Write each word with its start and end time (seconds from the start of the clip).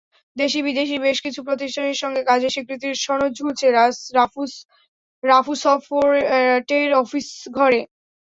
দেশি-বিদেশি 0.37 0.95
বেশ 0.99 1.17
কিছু 1.21 1.39
প্রতিষ্ঠানের 1.47 1.97
সঙ্গে 2.01 2.21
কাজের 2.23 2.51
স্বীকৃতির 2.51 2.95
সনদ 2.97 3.31
ঝুলছে 3.33 3.65
রাফুসফটের 5.23 6.89
অফিসঘরে। 7.01 7.79